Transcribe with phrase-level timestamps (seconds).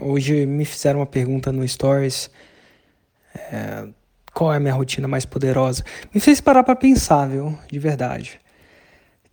[0.00, 2.30] Hoje me fizeram uma pergunta no Stories.
[3.34, 3.86] É,
[4.32, 5.84] qual é a minha rotina mais poderosa?
[6.14, 7.58] Me fez parar para pensar, viu?
[7.70, 8.40] De verdade.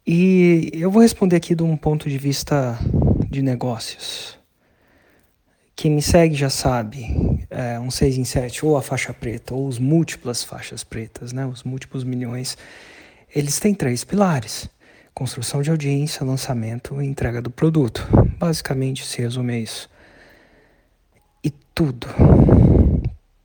[0.05, 2.77] E eu vou responder aqui de um ponto de vista
[3.29, 4.38] de negócios.
[5.75, 9.68] Quem me segue já sabe, é, um 6 em 7, ou a faixa preta, ou
[9.68, 11.45] os múltiplas faixas pretas, né?
[11.45, 12.57] os múltiplos milhões,
[13.34, 14.70] eles têm três pilares:
[15.13, 18.07] construção de audiência, lançamento e entrega do produto.
[18.38, 19.89] Basicamente se resume a isso.
[21.78, 22.07] Tudo,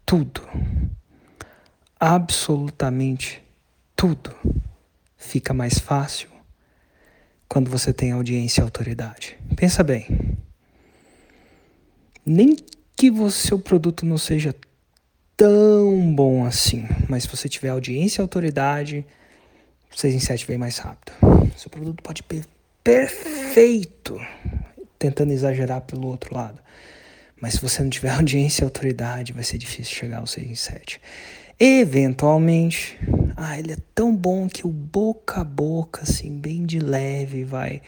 [0.07, 0.41] tudo,
[2.01, 3.43] absolutamente
[3.95, 4.35] tudo
[5.19, 6.31] fica mais fácil
[7.47, 9.37] quando você tem audiência e autoridade.
[9.55, 10.39] Pensa bem.
[12.25, 12.57] Nem
[12.97, 14.55] que o seu produto não seja
[15.37, 19.05] tão bom assim, mas se você tiver audiência e autoridade,
[19.95, 21.12] 6 em 7 vem mais rápido.
[21.55, 22.47] Seu produto pode ser
[22.83, 24.19] perfeito,
[24.99, 26.62] tentando exagerar pelo outro lado.
[27.43, 30.55] Mas se você não tiver audiência e autoridade, vai ser difícil chegar ao 6 em
[30.55, 31.01] 7.
[31.59, 32.97] Eventualmente,
[33.37, 37.83] ah, ele é tão bom que o boca a boca, assim, bem de leve, vai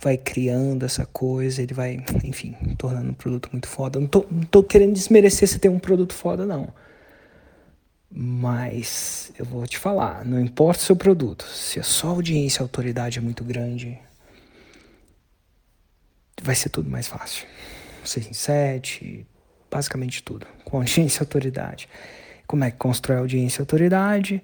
[0.00, 3.98] vai criando essa coisa, ele vai, enfim, tornando um produto muito foda.
[3.98, 6.72] Não tô, não tô querendo desmerecer você ter um produto foda, não.
[8.08, 12.64] Mas eu vou te falar, não importa o seu produto, se a sua audiência, a
[12.64, 13.98] autoridade é muito grande,
[16.40, 17.44] vai ser tudo mais fácil.
[18.10, 19.26] 6 em 7,
[19.70, 21.88] basicamente tudo, com audiência e autoridade.
[22.46, 24.42] Como é que constrói audiência e autoridade?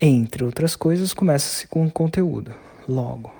[0.00, 2.54] Entre outras coisas, começa-se com conteúdo.
[2.88, 3.34] Logo,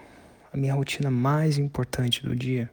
[0.53, 2.70] a minha rotina mais importante do dia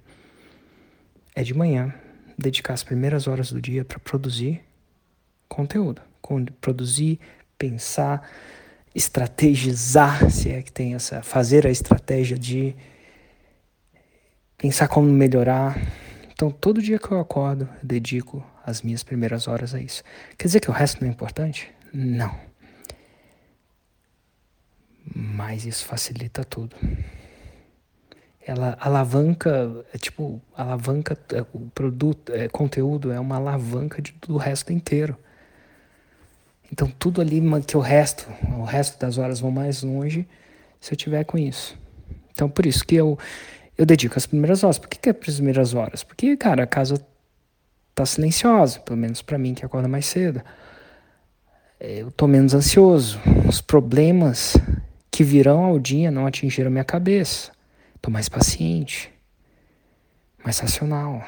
[1.36, 1.94] é de manhã
[2.38, 4.62] dedicar as primeiras horas do dia para produzir
[5.48, 6.02] conteúdo,
[6.60, 7.20] produzir,
[7.58, 8.28] pensar,
[8.96, 12.76] estrategizar, se é que tem essa, fazer a estratégia de
[14.58, 15.80] pensar como melhorar.
[16.44, 20.04] Então, todo dia que eu acordo, eu dedico as minhas primeiras horas a isso.
[20.38, 21.72] Quer dizer que o resto não é importante?
[21.94, 22.38] Não.
[25.16, 26.76] Mas isso facilita tudo
[28.46, 34.36] ela alavanca, é tipo, alavanca é, o produto, é, conteúdo é uma alavanca de, do
[34.36, 35.18] resto inteiro.
[36.70, 38.28] Então tudo ali que o resto,
[38.60, 40.28] o resto das horas vão mais longe
[40.82, 41.80] se eu tiver com isso.
[42.34, 43.18] Então por isso que eu
[43.78, 44.78] eu dedico as primeiras horas.
[44.78, 46.04] Por que, que é as primeiras horas?
[46.04, 47.06] Porque, cara, a casa
[47.96, 50.42] tá silenciosa, pelo menos para mim que acorda mais cedo.
[51.80, 53.20] Eu tô menos ansioso.
[53.48, 54.56] Os problemas
[55.12, 57.52] que virão ao dia não atingiram minha cabeça.
[58.02, 59.12] Tô mais paciente,
[60.44, 61.26] mais racional,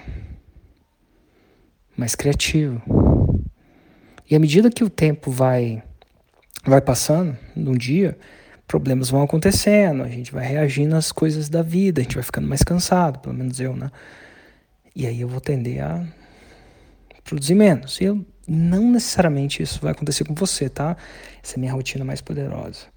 [1.95, 2.81] mais criativo.
[4.29, 5.83] E à medida que o tempo vai
[6.65, 8.17] vai passando, num dia,
[8.67, 12.47] problemas vão acontecendo, a gente vai reagindo às coisas da vida, a gente vai ficando
[12.47, 13.91] mais cansado, pelo menos eu, né?
[14.95, 16.05] E aí eu vou tender a
[17.23, 17.99] produzir menos.
[17.99, 20.95] E eu, não necessariamente isso vai acontecer com você, tá?
[21.43, 22.87] Essa é a minha rotina mais poderosa.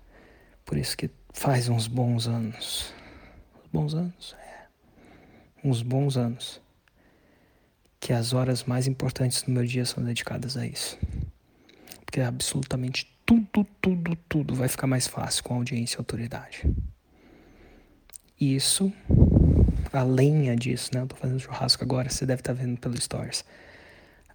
[0.64, 2.98] Por isso que faz uns bons anos
[3.72, 4.36] bons anos.
[4.40, 4.66] É.
[5.66, 6.60] Uns bons anos.
[8.00, 10.98] Que as horas mais importantes do meu dia são dedicadas a isso.
[12.04, 16.62] Porque absolutamente tudo, tudo, tudo vai ficar mais fácil com audiência e autoridade.
[18.40, 18.90] Isso,
[19.92, 21.02] a lenha disso, né?
[21.02, 23.44] Eu tô fazendo churrasco agora, você deve estar tá vendo pelo Stories.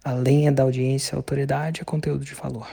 [0.04, 2.68] A lenha da audiência e autoridade é conteúdo de valor.